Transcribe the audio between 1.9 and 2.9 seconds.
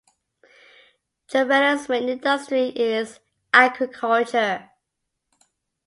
industry